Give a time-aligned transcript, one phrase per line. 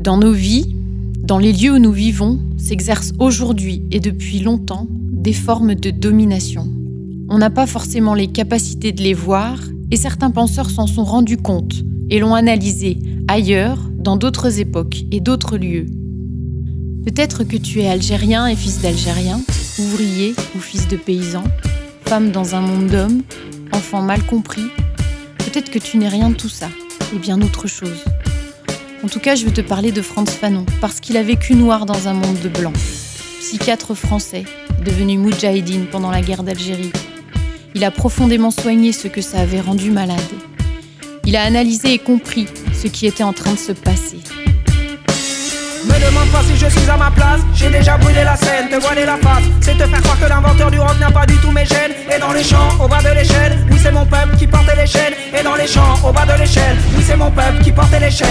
[0.00, 0.74] Dans nos vies,
[1.18, 6.66] dans les lieux où nous vivons, s'exercent aujourd'hui et depuis longtemps des formes de domination.
[7.28, 9.58] On n'a pas forcément les capacités de les voir
[9.90, 12.96] et certains penseurs s'en sont rendus compte et l'ont analysé
[13.28, 15.84] ailleurs, dans d'autres époques et d'autres lieux.
[17.04, 19.42] Peut-être que tu es algérien et fils d'Algérien,
[19.78, 21.44] ouvrier ou fils de paysan,
[22.06, 23.22] femme dans un monde d'hommes,
[23.74, 24.64] enfant mal compris.
[25.36, 26.68] Peut-être que tu n'es rien de tout ça,
[27.14, 28.02] et bien autre chose.
[29.02, 31.86] En tout cas, je veux te parler de Franz Fanon, parce qu'il a vécu noir
[31.86, 32.76] dans un monde de blancs.
[33.40, 34.44] Psychiatre français,
[34.84, 36.92] devenu moudjahidine pendant la guerre d'Algérie.
[37.74, 40.20] Il a profondément soigné ce que ça avait rendu malade.
[41.24, 44.18] Il a analysé et compris ce qui était en train de se passer.
[45.86, 48.36] Me demande pas si je suis à ma place, j'ai déjà brûlé la
[48.70, 51.36] te voiler la face, c'est te faire croire que l'inventeur du rock n'a pas du
[51.38, 51.92] tout mes gènes.
[52.14, 55.14] Et dans les champs, au bas de l'échelle, oui c'est mon peuple qui portait l'échelle.
[55.38, 58.28] Et dans les champs, au bas de l'échelle, oui c'est mon peuple qui portait l'échelle.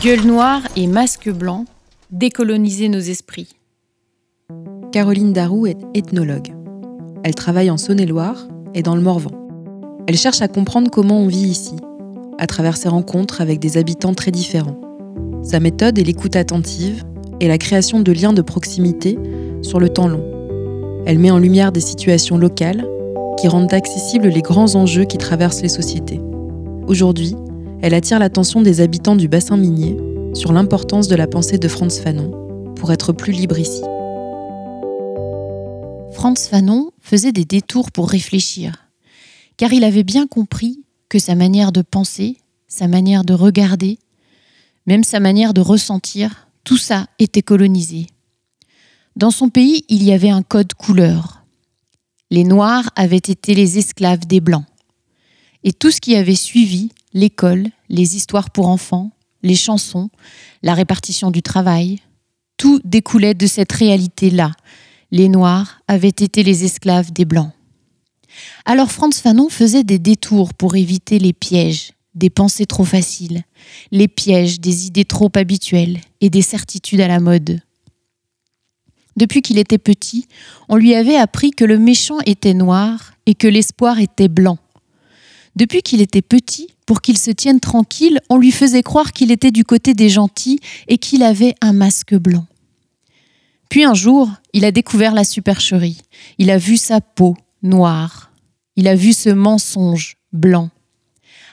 [0.00, 1.64] Gueule noire et masque blanc,
[2.12, 3.56] décoloniser nos esprits.
[4.92, 6.54] Caroline Darou est ethnologue.
[7.24, 9.32] Elle travaille en Saône-et-Loire et dans le Morvan.
[10.06, 11.74] Elle cherche à comprendre comment on vit ici,
[12.38, 14.80] à travers ses rencontres avec des habitants très différents.
[15.42, 17.02] Sa méthode est l'écoute attentive
[17.40, 19.18] et la création de liens de proximité
[19.64, 20.22] sur le temps long.
[21.06, 22.86] Elle met en lumière des situations locales
[23.38, 26.20] qui rendent accessibles les grands enjeux qui traversent les sociétés.
[26.86, 27.34] Aujourd'hui,
[27.82, 29.96] elle attire l'attention des habitants du bassin minier
[30.34, 32.30] sur l'importance de la pensée de Franz Fanon
[32.76, 33.82] pour être plus libre ici.
[36.12, 38.88] Franz Fanon faisait des détours pour réfléchir,
[39.56, 43.98] car il avait bien compris que sa manière de penser, sa manière de regarder,
[44.86, 48.06] même sa manière de ressentir, tout ça était colonisé.
[49.16, 51.44] Dans son pays, il y avait un code couleur.
[52.30, 54.64] Les Noirs avaient été les esclaves des Blancs.
[55.62, 59.12] Et tout ce qui avait suivi, l'école, les histoires pour enfants,
[59.44, 60.10] les chansons,
[60.62, 62.00] la répartition du travail,
[62.56, 64.50] tout découlait de cette réalité-là.
[65.12, 67.52] Les Noirs avaient été les esclaves des Blancs.
[68.64, 73.44] Alors Franz Fanon faisait des détours pour éviter les pièges, des pensées trop faciles,
[73.92, 77.60] les pièges des idées trop habituelles et des certitudes à la mode.
[79.16, 80.26] Depuis qu'il était petit,
[80.68, 84.58] on lui avait appris que le méchant était noir et que l'espoir était blanc.
[85.56, 89.52] Depuis qu'il était petit, pour qu'il se tienne tranquille, on lui faisait croire qu'il était
[89.52, 92.46] du côté des gentils et qu'il avait un masque blanc.
[93.70, 96.00] Puis un jour, il a découvert la supercherie.
[96.38, 98.32] Il a vu sa peau noire.
[98.76, 100.70] Il a vu ce mensonge blanc.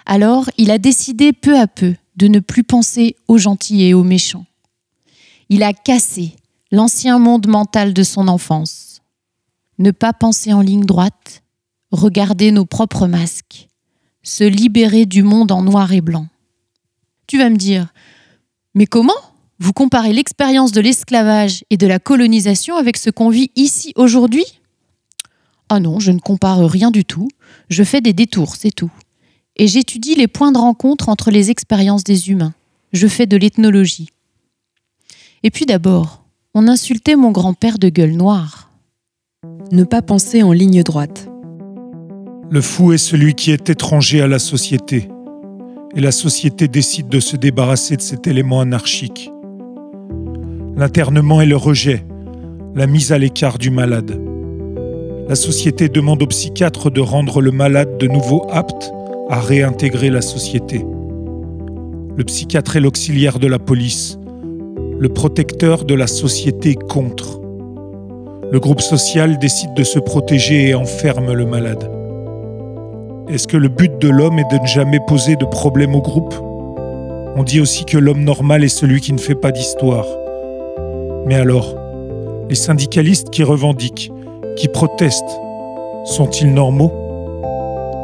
[0.06, 4.04] Alors, il a décidé peu à peu de ne plus penser aux gentils et aux
[4.04, 4.46] méchants.
[5.50, 6.36] Il a cassé
[6.72, 9.02] l'ancien monde mental de son enfance.
[9.78, 11.44] Ne pas penser en ligne droite,
[11.92, 13.68] regarder nos propres masques,
[14.24, 16.28] se libérer du monde en noir et blanc.
[17.28, 17.94] Tu vas me dire,
[18.74, 19.14] mais comment
[19.60, 24.46] vous comparez l'expérience de l'esclavage et de la colonisation avec ce qu'on vit ici aujourd'hui?
[25.70, 27.30] Ah non, je ne compare rien du tout,
[27.70, 28.92] je fais des détours, c'est tout
[29.56, 32.54] et j'étudie les points de rencontre entre les expériences des humains.
[32.94, 34.10] Je fais de l'ethnologie.
[35.44, 36.21] Et puis d'abord,
[36.54, 38.70] on insultait mon grand-père de gueule noire.
[39.72, 41.30] Ne pas penser en ligne droite.
[42.50, 45.08] Le fou est celui qui est étranger à la société.
[45.96, 49.32] Et la société décide de se débarrasser de cet élément anarchique.
[50.76, 52.06] L'internement et le rejet,
[52.76, 54.22] la mise à l'écart du malade.
[55.30, 58.92] La société demande au psychiatre de rendre le malade de nouveau apte
[59.30, 60.84] à réintégrer la société.
[62.18, 64.18] Le psychiatre est l'auxiliaire de la police,
[65.02, 67.42] le protecteur de la société contre.
[68.52, 71.90] Le groupe social décide de se protéger et enferme le malade.
[73.28, 76.36] Est-ce que le but de l'homme est de ne jamais poser de problème au groupe?
[77.36, 80.06] On dit aussi que l'homme normal est celui qui ne fait pas d'histoire.
[81.26, 81.74] Mais alors,
[82.48, 84.12] les syndicalistes qui revendiquent,
[84.56, 85.40] qui protestent,
[86.06, 86.92] sont-ils normaux?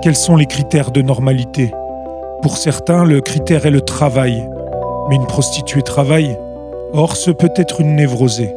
[0.02, 1.72] Quels sont les critères de normalité?
[2.42, 4.44] Pour certains, le critère est le travail.
[5.10, 6.36] Mais une prostituée travaille?
[6.94, 8.54] Or, ce peut être une névrosée.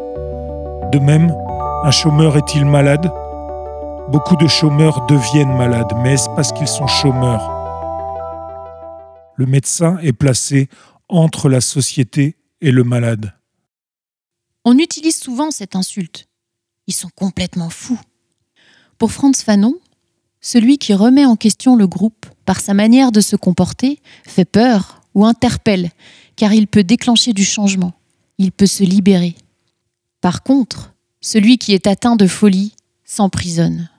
[0.93, 1.35] De même,
[1.83, 3.11] un chômeur est-il malade?
[4.09, 7.51] Beaucoup de chômeurs deviennent malades, mais est-ce parce qu'ils sont chômeurs?
[9.37, 10.69] Le médecin est placé
[11.09, 13.33] entre la société et le malade.
[14.65, 16.29] On utilise souvent cette insulte.
[16.87, 18.01] Ils sont complètement fous.
[18.99, 19.75] Pour Franz Fanon,
[20.41, 25.03] celui qui remet en question le groupe par sa manière de se comporter fait peur
[25.15, 25.91] ou interpelle,
[26.37, 27.93] car il peut déclencher du changement,
[28.41, 29.35] il peut se libérer.
[30.23, 32.73] Par contre, celui qui est atteint de folie
[33.05, 33.91] s'emprisonne.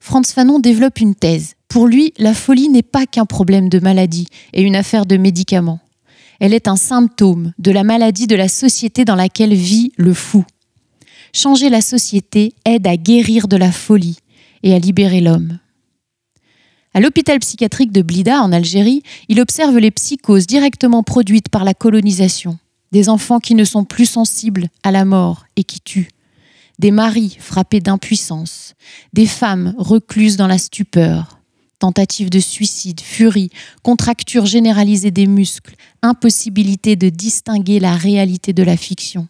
[0.00, 1.54] Franz Fanon développe une thèse.
[1.66, 5.80] Pour lui, la folie n'est pas qu'un problème de maladie et une affaire de médicaments.
[6.40, 10.44] Elle est un symptôme de la maladie de la société dans laquelle vit le fou.
[11.32, 14.18] Changer la société aide à guérir de la folie
[14.62, 15.58] et à libérer l'homme.
[16.92, 21.72] À l'hôpital psychiatrique de Blida, en Algérie, il observe les psychoses directement produites par la
[21.72, 22.58] colonisation.
[22.92, 26.10] Des enfants qui ne sont plus sensibles à la mort et qui tuent.
[26.78, 28.74] Des maris frappés d'impuissance.
[29.12, 31.38] Des femmes recluses dans la stupeur.
[31.78, 33.50] Tentatives de suicide, furie,
[33.82, 39.28] contracture généralisée des muscles, impossibilité de distinguer la réalité de la fiction.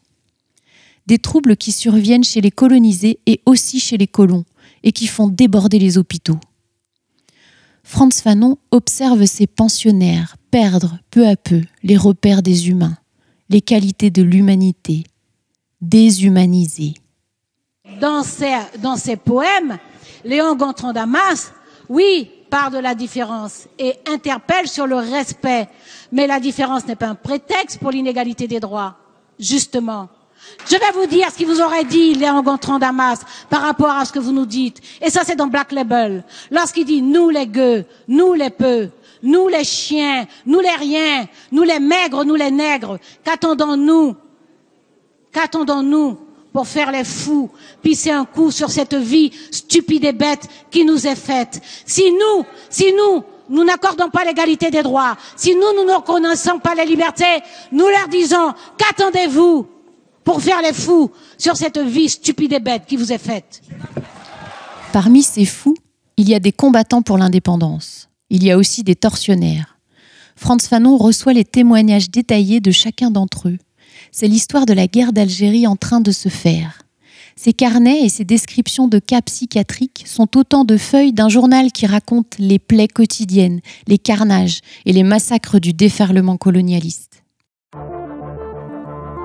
[1.06, 4.44] Des troubles qui surviennent chez les colonisés et aussi chez les colons
[4.82, 6.38] et qui font déborder les hôpitaux.
[7.82, 12.97] Franz Fanon observe ces pensionnaires perdre peu à peu les repères des humains,
[13.60, 15.04] qualités de l'humanité,
[15.80, 16.94] déshumaniser.
[18.00, 19.78] Dans ses, dans ses poèmes,
[20.24, 21.52] Léon Gontran Damas,
[21.88, 25.68] oui, part de la différence et interpelle sur le respect.
[26.12, 28.96] Mais la différence n'est pas un prétexte pour l'inégalité des droits.
[29.38, 30.08] Justement,
[30.66, 34.04] je vais vous dire ce qu'il vous aurait dit, Léon Gontran Damas, par rapport à
[34.04, 34.80] ce que vous nous dites.
[35.02, 36.24] Et ça, c'est dans Black Label.
[36.50, 38.90] Lorsqu'il dit nous les gueux, nous les peu,
[39.23, 44.17] nous les chiens, nous les riens, nous les maigres, nous les nègres, qu'attendons-nous?
[45.32, 46.19] Qu'attendons-nous
[46.53, 47.50] pour faire les fous,
[47.82, 51.61] pisser un coup sur cette vie stupide et bête qui nous est faite?
[51.85, 56.59] Si nous, si nous, nous n'accordons pas l'égalité des droits, si nous, nous ne reconnaissons
[56.59, 57.43] pas les libertés,
[57.73, 59.67] nous leur disons, qu'attendez-vous
[60.25, 63.62] pour faire les fous sur cette vie stupide et bête qui vous est faite?
[64.93, 65.76] Parmi ces fous,
[66.17, 68.07] il y a des combattants pour l'indépendance.
[68.30, 69.78] Il y a aussi des tortionnaires.
[70.36, 73.58] Franz Fanon reçoit les témoignages détaillés de chacun d'entre eux.
[74.12, 76.82] C'est l'histoire de la guerre d'Algérie en train de se faire.
[77.36, 81.86] Ces carnets et ces descriptions de cas psychiatriques sont autant de feuilles d'un journal qui
[81.86, 87.22] raconte les plaies quotidiennes, les carnages et les massacres du déferlement colonialiste.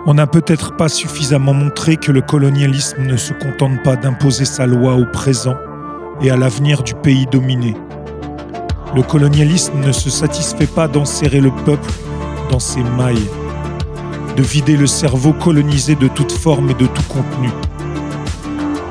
[0.06, 4.66] On n'a peut-être pas suffisamment montré que le colonialisme ne se contente pas d'imposer sa
[4.66, 5.56] loi au présent
[6.22, 7.74] et à l'avenir du pays dominé.
[8.96, 11.92] Le colonialisme ne se satisfait pas d'enserrer le peuple
[12.52, 13.30] dans ses mailles,
[14.36, 17.50] de vider le cerveau colonisé de toute forme et de tout contenu.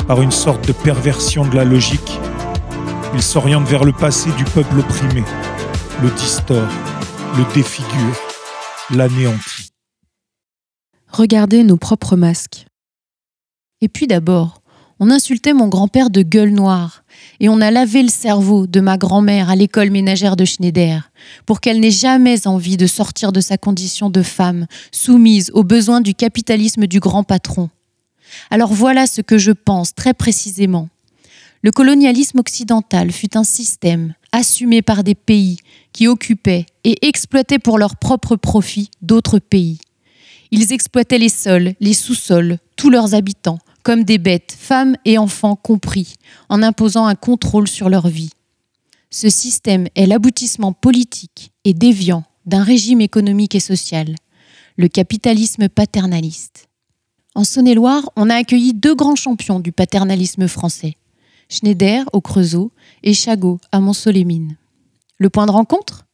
[0.07, 2.19] Par une sorte de perversion de la logique,
[3.15, 5.23] il s'oriente vers le passé du peuple opprimé,
[6.03, 6.69] le distord,
[7.37, 8.17] le défigure,
[8.91, 9.73] l'anéantit
[11.13, 12.67] regarder nos propres masques.
[13.81, 14.63] Et puis d'abord,
[14.99, 17.02] on insultait mon grand-père de gueule noire,
[17.43, 21.11] et on a lavé le cerveau de ma grand-mère à l'école ménagère de Schneider,
[21.45, 26.01] pour qu'elle n'ait jamais envie de sortir de sa condition de femme, soumise aux besoins
[26.01, 27.69] du capitalisme du grand patron.
[28.51, 30.89] Alors voilà ce que je pense très précisément.
[31.63, 35.59] Le colonialisme occidental fut un système assumé par des pays
[35.93, 39.79] qui occupaient et exploitaient pour leur propre profit d'autres pays.
[40.53, 45.57] Ils exploitaient les sols, les sous-sols, tous leurs habitants, comme des bêtes, femmes et enfants
[45.57, 46.15] compris,
[46.49, 48.31] en imposant un contrôle sur leur vie.
[49.11, 54.15] Ce système est l'aboutissement politique et déviant d'un régime économique et social,
[54.77, 56.69] le capitalisme paternaliste.
[57.35, 60.97] En Saône-et-Loire, on a accueilli deux grands champions du paternalisme français,
[61.49, 64.57] Schneider au Creusot et Chagot à Mont-Solémine.
[65.19, 66.07] Le point de rencontre?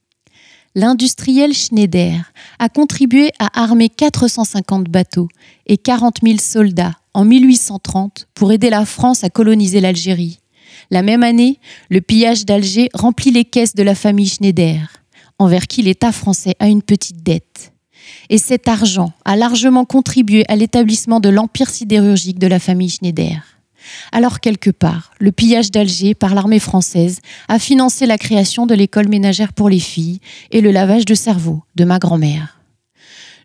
[0.74, 5.28] L'industriel Schneider a contribué à armer 450 bateaux
[5.66, 10.38] et 40 000 soldats en 1830 pour aider la France à coloniser l'Algérie.
[10.90, 11.58] La même année,
[11.90, 14.88] le pillage d'Alger remplit les caisses de la famille Schneider,
[15.38, 17.72] envers qui l'État français a une petite dette.
[18.30, 23.57] Et cet argent a largement contribué à l'établissement de l'empire sidérurgique de la famille Schneider.
[24.12, 29.08] Alors quelque part, le pillage d'Alger par l'armée française a financé la création de l'école
[29.08, 32.58] ménagère pour les filles et le lavage de cerveau de ma grand-mère.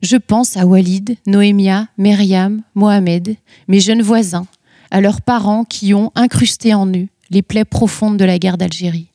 [0.01, 4.47] Je pense à Walid, Noémia, Myriam, Mohamed, mes jeunes voisins,
[4.91, 9.07] à leurs parents qui ont incrusté en eux les plaies profondes de la guerre d'Algérie.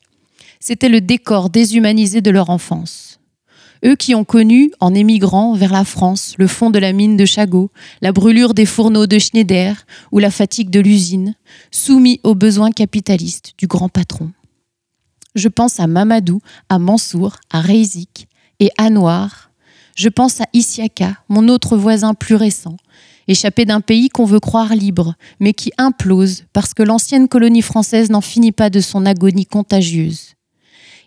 [0.59, 3.18] C'était le décor déshumanisé de leur enfance.
[3.85, 7.25] Eux qui ont connu, en émigrant vers la France, le fond de la mine de
[7.25, 7.71] Chagot,
[8.01, 11.35] la brûlure des fourneaux de Schneider ou la fatigue de l'usine,
[11.71, 14.31] soumis aux besoins capitalistes du grand patron.
[15.35, 18.27] Je pense à Mamadou, à Mansour, à Reizik
[18.59, 19.51] et à Noir.
[19.95, 22.75] Je pense à Isiaka, mon autre voisin plus récent,
[23.29, 28.09] échappé d'un pays qu'on veut croire libre, mais qui implose parce que l'ancienne colonie française
[28.09, 30.33] n'en finit pas de son agonie contagieuse.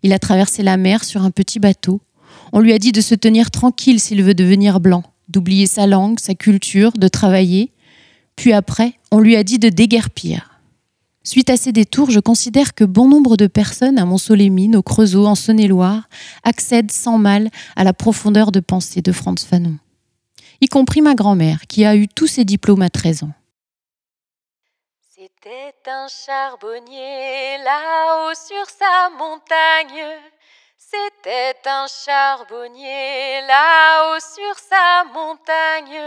[0.03, 2.01] Il a traversé la mer sur un petit bateau,
[2.53, 6.21] on lui a dit de se tenir tranquille s'il veut devenir blanc, d'oublier sa langue,
[6.21, 7.73] sa culture, de travailler.
[8.37, 10.61] Puis après, on lui a dit de déguerpir.
[11.25, 15.27] Suite à ces détours, je considère que bon nombre de personnes à Mont-Solémine, au Creusot,
[15.27, 16.09] en Saône-et-Loire,
[16.43, 19.79] accèdent sans mal à la profondeur de pensée de Franz Fanon.
[20.61, 23.33] Y compris ma grand-mère, qui a eu tous ses diplômes à 13 ans.
[25.15, 30.19] C'était un charbonnier là-haut sur sa montagne.
[30.93, 36.03] C'était un charbonnier là-haut sur sa montagne.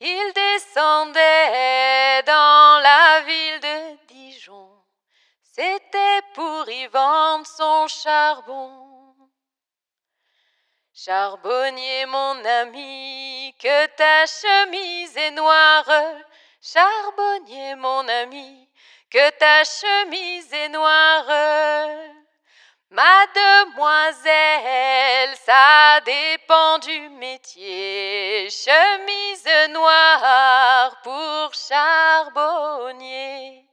[0.00, 4.68] Il descendait dans la ville de Dijon.
[5.44, 9.14] C'était pour y vendre son charbon.
[10.92, 15.88] Charbonnier, mon ami, que ta chemise est noire.
[16.60, 18.68] Charbonnier, mon ami,
[19.08, 22.23] que ta chemise est noire.
[22.94, 24.22] Mademoiselle,
[25.44, 28.48] ça dépend du métier.
[28.48, 33.64] Chemise noire pour charbonnier.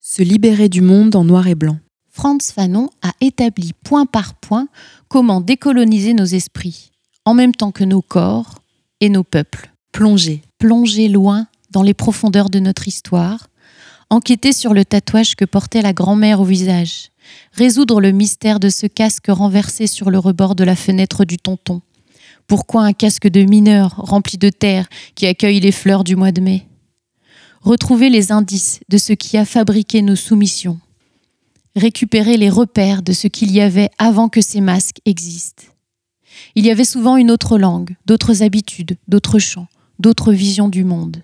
[0.00, 1.78] Se libérer du monde en noir et blanc.
[2.10, 4.66] Franz Fanon a établi point par point
[5.06, 6.90] comment décoloniser nos esprits,
[7.24, 8.56] en même temps que nos corps
[8.98, 9.70] et nos peuples.
[9.92, 10.42] Plonger.
[10.58, 13.46] Plonger loin dans les profondeurs de notre histoire,
[14.10, 17.10] enquêter sur le tatouage que portait la grand-mère au visage,
[17.52, 21.80] résoudre le mystère de ce casque renversé sur le rebord de la fenêtre du tonton.
[22.46, 26.40] Pourquoi un casque de mineur rempli de terre qui accueille les fleurs du mois de
[26.40, 26.66] mai?
[27.62, 30.78] Retrouver les indices de ce qui a fabriqué nos soumissions.
[31.76, 35.64] Récupérer les repères de ce qu'il y avait avant que ces masques existent.
[36.54, 39.68] Il y avait souvent une autre langue, d'autres habitudes, d'autres chants,
[39.98, 41.22] d'autres visions du monde.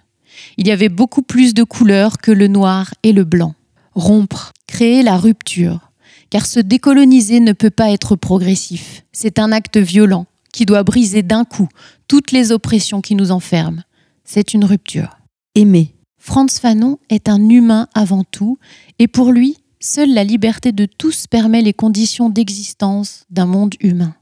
[0.57, 3.55] Il y avait beaucoup plus de couleurs que le noir et le blanc.
[3.95, 4.53] Rompre.
[4.67, 5.91] Créer la rupture
[6.31, 9.05] car se décoloniser ne peut pas être progressif.
[9.13, 11.69] C'est un acte violent qui doit briser d'un coup
[12.09, 13.83] toutes les oppressions qui nous enferment.
[14.25, 15.19] C'est une rupture.
[15.55, 15.95] Aimer.
[16.19, 18.59] Franz Fanon est un humain avant tout,
[18.99, 24.15] et pour lui, seule la liberté de tous permet les conditions d'existence d'un monde humain.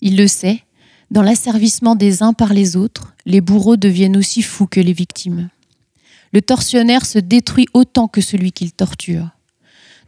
[0.00, 0.62] Il le sait,
[1.10, 5.48] dans l'asservissement des uns par les autres, les bourreaux deviennent aussi fous que les victimes.
[6.32, 9.30] Le tortionnaire se détruit autant que celui qu'il torture.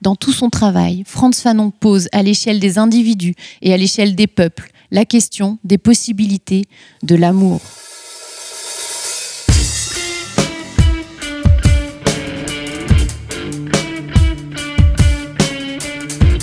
[0.02, 4.26] Dans tout son travail, Franz Fanon pose à l'échelle des individus et à l'échelle des
[4.26, 6.64] peuples la question des possibilités
[7.02, 7.60] de l'amour.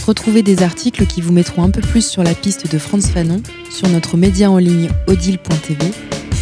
[0.08, 3.42] Retrouvez des articles qui vous mettront un peu plus sur la piste de Franz Fanon
[3.70, 5.92] sur notre média en ligne odile.tv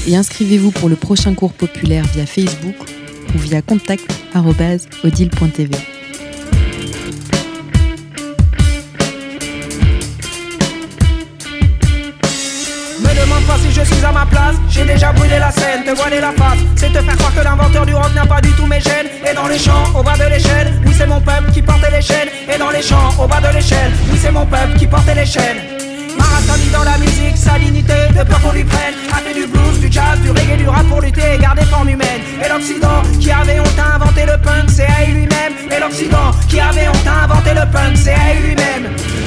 [0.08, 2.76] et inscrivez-vous pour le prochain cours populaire via Facebook
[3.34, 5.76] ou via contact.odile.tv.
[13.60, 14.56] si je suis à ma place.
[14.70, 16.60] J'ai déjà brûlé la scène, te voiler la face.
[16.76, 19.08] C'est te faire croire que l'inventeur du rock n'a pas du tout mes gènes.
[19.30, 22.02] Et dans les champs, au bas de l'échelle, oui, c'est mon peuple qui portait les
[22.02, 22.30] chaînes.
[22.54, 25.26] Et dans les champs, au bas de l'échelle, oui, c'est mon peuple qui portait les
[25.26, 25.75] chaînes.
[26.18, 28.96] Marathon dans la musique, sa dignité, de peur qu'on lui prenne.
[29.12, 31.90] A fait du blues, du jazz, du reggae, du rap pour lutter et garder forme
[31.90, 32.22] humaine.
[32.44, 35.54] Et l'Occident qui avait honte à inventer le punk, c'est à lui-même.
[35.72, 39.25] Et l'Occident qui avait honte à inventer le punk, c'est à lui-même.